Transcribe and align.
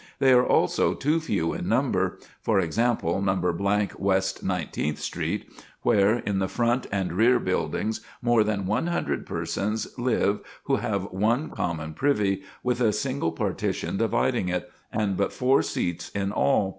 They 0.17 0.33
are 0.33 0.43
also 0.43 0.95
too 0.95 1.19
few 1.19 1.53
in 1.53 1.69
number; 1.69 2.17
for 2.41 2.59
example, 2.59 3.21
No. 3.21 3.87
West 3.99 4.43
Nineteenth 4.43 4.97
Street, 4.97 5.45
where 5.83 6.17
in 6.17 6.39
the 6.39 6.47
front 6.47 6.87
and 6.91 7.13
rear 7.13 7.37
buildings 7.39 8.01
more 8.19 8.43
than 8.43 8.65
one 8.65 8.87
hundred 8.87 9.27
persons 9.27 9.87
live 9.99 10.39
who 10.63 10.77
have 10.77 11.03
one 11.11 11.51
common 11.51 11.93
privy, 11.93 12.41
with 12.63 12.81
a 12.81 12.91
single 12.93 13.31
partition 13.31 13.97
dividing 13.97 14.49
it, 14.49 14.71
and 14.91 15.17
but 15.17 15.31
four 15.31 15.61
seats 15.61 16.09
in 16.15 16.31
all. 16.31 16.69